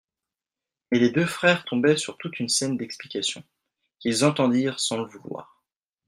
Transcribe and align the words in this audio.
Mais 0.91 0.97
les 0.97 1.11
deux 1.11 1.27
frères 1.27 1.63
tombaient 1.63 1.95
sur 1.95 2.17
toute 2.17 2.39
une 2.39 2.49
scène 2.49 2.75
d'explication, 2.75 3.43
qu'ils 3.99 4.25
entendirent 4.25 4.79
sans 4.79 4.97
le 4.97 5.05
vouloir. 5.07 5.63